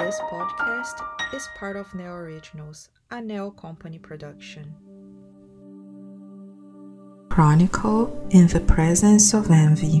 [0.00, 4.74] This podcast is part of Neo Originals, a Neo Company production.
[7.28, 10.00] Chronicle in the presence of envy.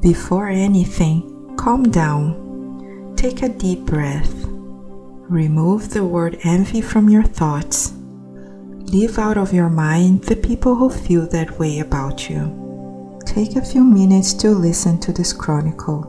[0.00, 3.12] Before anything, calm down.
[3.14, 4.32] Take a deep breath.
[4.46, 7.92] Remove the word envy from your thoughts.
[8.94, 13.20] Leave out of your mind the people who feel that way about you.
[13.26, 16.00] Take a few minutes to listen to this chronicle.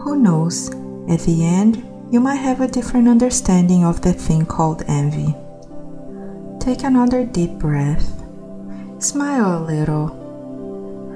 [0.00, 0.70] Who knows,
[1.08, 5.34] at the end, you might have a different understanding of the thing called envy.
[6.60, 8.06] Take another deep breath.
[9.00, 10.10] Smile a little.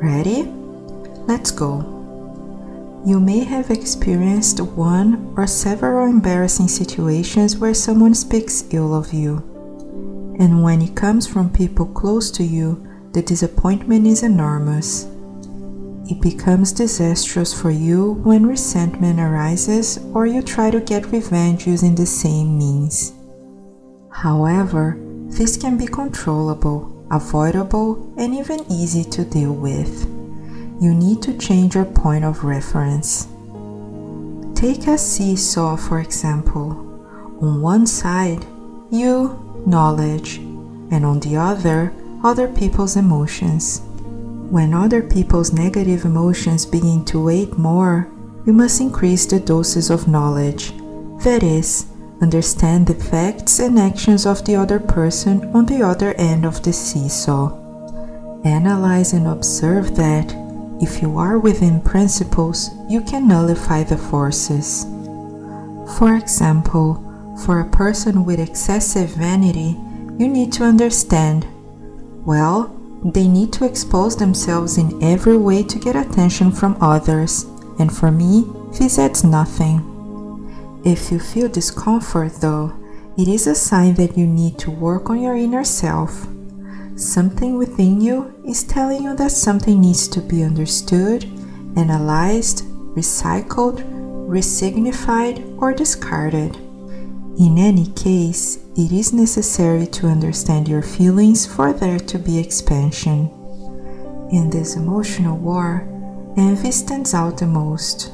[0.02, 0.42] Ready?
[1.28, 1.86] Let's go.
[3.06, 9.36] You may have experienced one or several embarrassing situations where someone speaks ill of you.
[10.40, 15.06] And when it comes from people close to you, the disappointment is enormous.
[16.08, 21.94] It becomes disastrous for you when resentment arises or you try to get revenge using
[21.94, 23.12] the same means.
[24.10, 24.96] However,
[25.28, 30.04] this can be controllable, avoidable, and even easy to deal with.
[30.80, 33.28] You need to change your point of reference.
[34.54, 36.70] Take a seesaw, for example.
[37.42, 38.46] On one side,
[38.90, 41.92] you, knowledge, and on the other,
[42.24, 43.82] other people's emotions.
[44.50, 48.10] When other people's negative emotions begin to weigh more,
[48.46, 50.72] you must increase the doses of knowledge.
[51.22, 51.84] That is,
[52.22, 56.72] understand the facts and actions of the other person on the other end of the
[56.72, 57.52] seesaw.
[58.44, 60.32] Analyze and observe that,
[60.80, 64.84] if you are within principles, you can nullify the forces.
[65.98, 67.04] For example,
[67.44, 69.76] for a person with excessive vanity,
[70.16, 71.46] you need to understand
[72.24, 77.44] well, they need to expose themselves in every way to get attention from others,
[77.78, 78.44] and for me,
[78.78, 79.82] this adds nothing.
[80.84, 82.72] If you feel discomfort, though,
[83.16, 86.26] it is a sign that you need to work on your inner self.
[86.96, 91.24] Something within you is telling you that something needs to be understood,
[91.76, 92.64] analyzed,
[92.96, 93.82] recycled,
[94.28, 96.56] resignified, or discarded.
[97.38, 103.30] In any case, it is necessary to understand your feelings for there to be expansion.
[104.32, 105.86] In this emotional war,
[106.36, 108.10] envy stands out the most.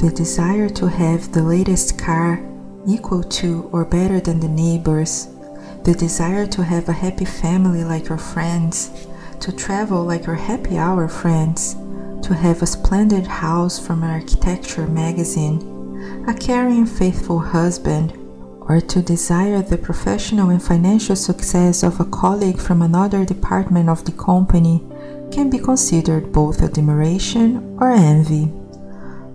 [0.00, 2.40] The desire to have the latest car
[2.88, 5.28] equal to or better than the neighbors,
[5.84, 9.06] the desire to have a happy family like your friends,
[9.40, 11.74] to travel like your happy hour friends,
[12.26, 15.73] to have a splendid house from an architecture magazine,
[16.26, 18.12] a caring, faithful husband,
[18.66, 24.04] or to desire the professional and financial success of a colleague from another department of
[24.06, 24.82] the company
[25.30, 28.46] can be considered both admiration or envy.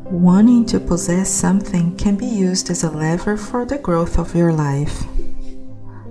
[0.10, 4.52] Wanting to possess something can be used as a lever for the growth of your
[4.52, 5.04] life.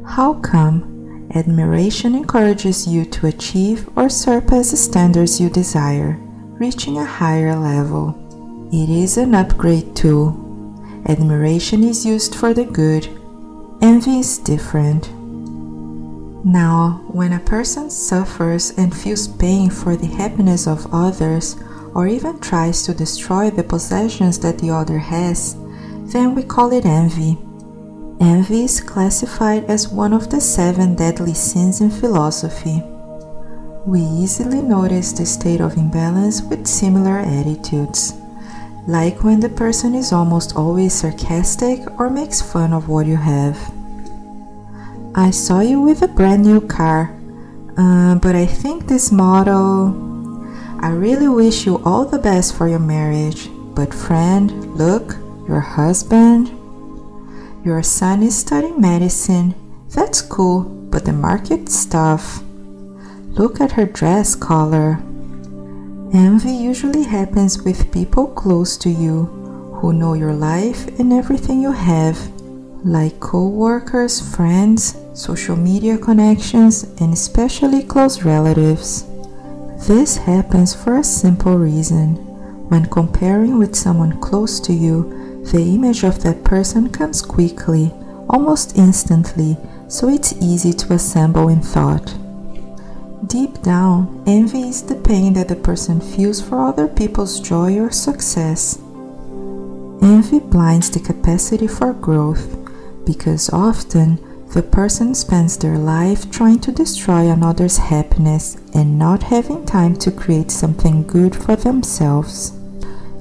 [0.07, 6.17] How come admiration encourages you to achieve or surpass the standards you desire,
[6.61, 8.15] reaching a higher level?
[8.73, 10.48] It is an upgrade tool
[11.09, 13.09] Admiration is used for the good,
[13.81, 15.09] envy is different.
[16.45, 21.57] Now, when a person suffers and feels pain for the happiness of others,
[21.95, 25.57] or even tries to destroy the possessions that the other has,
[26.13, 27.39] then we call it envy.
[28.21, 32.83] Envy is classified as one of the seven deadly sins in philosophy.
[33.87, 38.13] We easily notice the state of imbalance with similar attitudes
[38.89, 43.55] like when the person is almost always sarcastic or makes fun of what you have.
[45.15, 47.15] I saw you with a brand new car,
[47.77, 49.93] uh, but I think this model.
[50.81, 55.17] I really wish you all the best for your marriage, but friend, look,
[55.47, 56.49] your husband.
[57.67, 59.55] Your son is studying medicine.
[59.91, 62.43] That's cool, but the market's tough.
[63.37, 65.03] Look at her dress color.
[66.13, 69.25] Envy usually happens with people close to you
[69.75, 72.19] who know your life and everything you have,
[72.83, 79.05] like co workers, friends, social media connections, and especially close relatives.
[79.87, 82.15] This happens for a simple reason.
[82.71, 87.93] When comparing with someone close to you, the image of that person comes quickly,
[88.31, 89.59] almost instantly,
[89.89, 92.15] so it's easy to assemble in thought.
[93.29, 97.91] Deep down, envy is the pain that the person feels for other people's joy or
[97.91, 98.79] success.
[100.01, 102.57] Envy blinds the capacity for growth
[103.05, 104.19] because often
[104.55, 110.11] the person spends their life trying to destroy another's happiness and not having time to
[110.11, 112.53] create something good for themselves.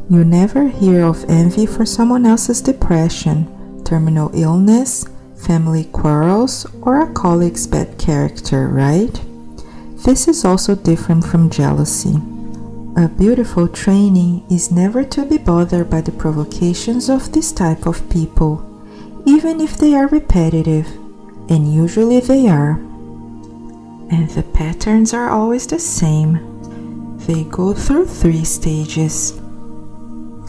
[0.09, 5.05] You never hear of envy for someone else's depression, terminal illness,
[5.35, 9.19] family quarrels, or a colleague's bad character, right?
[10.07, 12.15] This is also different from jealousy.
[12.95, 18.09] A beautiful training is never to be bothered by the provocations of this type of
[18.09, 18.63] people,
[19.25, 20.87] even if they are repetitive,
[21.49, 22.79] and usually they are.
[24.09, 27.17] And the patterns are always the same.
[27.27, 29.37] They go through three stages.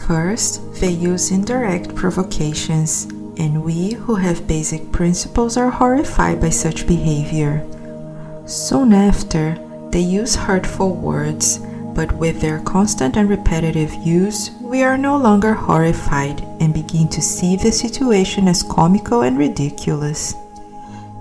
[0.07, 3.03] First, they use indirect provocations,
[3.35, 7.67] and we who have basic principles are horrified by such behavior.
[8.49, 9.57] Soon after,
[9.91, 11.59] they use hurtful words
[11.99, 17.21] but with their constant and repetitive use, we are no longer horrified and begin to
[17.21, 20.33] see the situation as comical and ridiculous.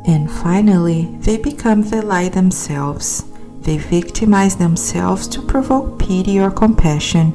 [0.07, 3.25] And finally, they become the lie themselves.
[3.63, 7.33] They victimize themselves to provoke pity or compassion,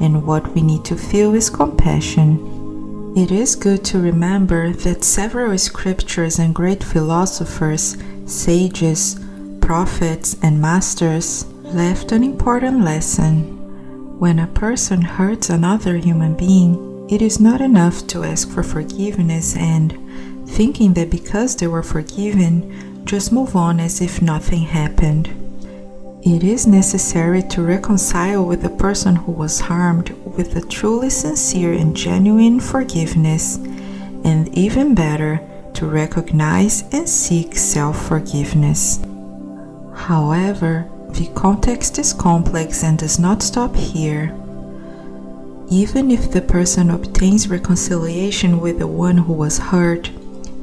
[0.00, 3.12] and what we need to feel is compassion.
[3.16, 9.20] It is good to remember that several scriptures and great philosophers, sages,
[9.68, 13.38] prophets, and masters left an important lesson.
[14.18, 19.54] When a person hurts another human being, it is not enough to ask for forgiveness
[19.58, 19.92] and,
[20.48, 25.28] thinking that because they were forgiven, just move on as if nothing happened.
[26.22, 31.74] It is necessary to reconcile with the person who was harmed with a truly sincere
[31.74, 33.56] and genuine forgiveness,
[34.24, 35.42] and even better,
[35.74, 38.98] to recognize and seek self forgiveness.
[39.98, 44.34] However, the context is complex and does not stop here.
[45.70, 50.10] Even if the person obtains reconciliation with the one who was hurt,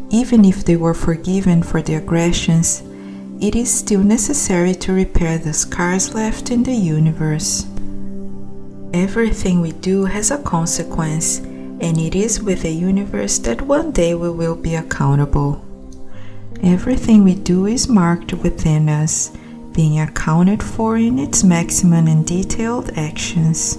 [0.10, 2.82] even if they were forgiven for the aggressions,
[3.42, 7.68] it is still necessary to repair the scars left in the universe.
[8.94, 14.16] Everything we do has a consequence, and it is with the universe that one day
[14.16, 15.65] we will be accountable.
[16.64, 19.32] Everything we do is marked within us
[19.74, 23.78] being accounted for in its maximum and detailed actions.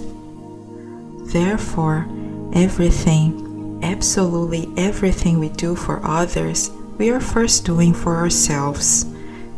[1.32, 2.06] Therefore,
[2.52, 9.04] everything, absolutely everything we do for others, we are first doing for ourselves,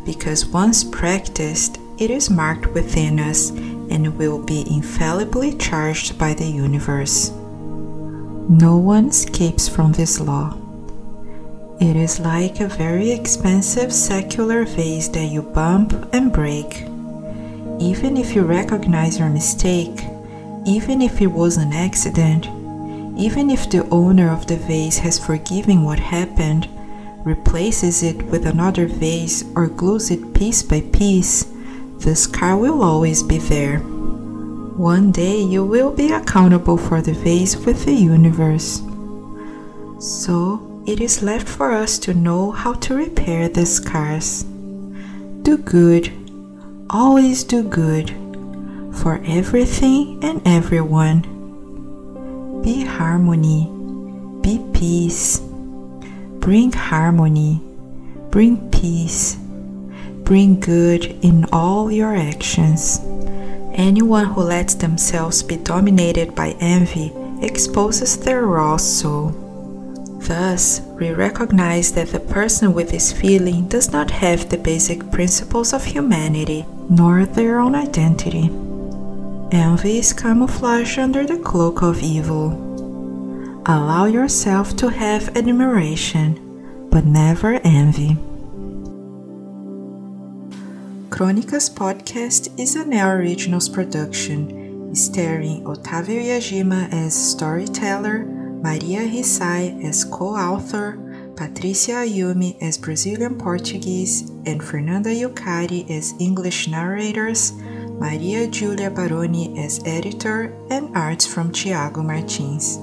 [0.05, 6.45] because once practiced, it is marked within us and will be infallibly charged by the
[6.45, 7.31] universe.
[8.49, 10.58] No one escapes from this law.
[11.79, 16.81] It is like a very expensive secular vase that you bump and break.
[17.79, 20.03] Even if you recognize your mistake,
[20.65, 22.47] even if it was an accident,
[23.17, 26.67] even if the owner of the vase has forgiven what happened,
[27.23, 31.45] replaces it with another vase, or glues it piece by piece,
[31.99, 33.79] the scar will always be there.
[33.79, 38.81] One day you will be accountable for the vase with the universe.
[39.99, 44.43] So, it is left for us to know how to repair the scars.
[45.43, 46.11] Do good,
[46.89, 48.09] always do good,
[48.95, 51.21] for everything and everyone.
[52.61, 53.69] Be harmony,
[54.41, 55.39] be peace.
[56.39, 57.61] Bring harmony,
[58.31, 59.35] bring peace,
[60.23, 62.99] bring good in all your actions.
[63.73, 69.29] Anyone who lets themselves be dominated by envy exposes their raw soul.
[70.29, 75.73] Thus, we recognize that the person with this feeling does not have the basic principles
[75.73, 78.51] of humanity, nor their own identity.
[79.51, 82.53] Envy is camouflage under the cloak of evil.
[83.65, 86.37] Allow yourself to have admiration,
[86.91, 88.15] but never envy.
[91.09, 100.03] Crônicas Podcast is an Neo Originals production, starring Otávio Yagima as storyteller Maria Hisae as
[100.03, 100.97] co-author,
[101.35, 107.53] Patricia Ayumi as Brazilian Portuguese, and Fernanda Yukari as English narrators,
[107.99, 112.77] Maria Giulia Baroni as editor, and arts from Thiago Martins.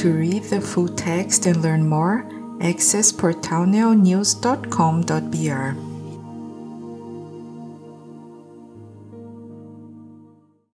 [0.00, 2.28] To read the full text and learn more,
[2.60, 5.95] access portalneonews.com.br.